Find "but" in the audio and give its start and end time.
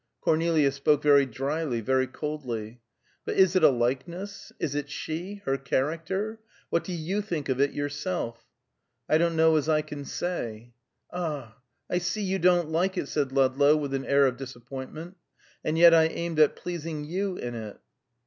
3.23-3.35